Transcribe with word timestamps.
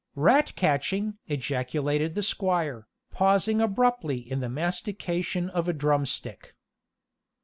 "Rat 0.15 0.55
catching!" 0.55 1.19
ejaculated 1.27 2.15
the 2.15 2.23
squire, 2.23 2.87
pausing 3.11 3.61
abruptly 3.61 4.17
in 4.17 4.39
the 4.39 4.49
mastication 4.49 5.47
of 5.51 5.67
a 5.67 5.73
drumstick. 5.73 6.55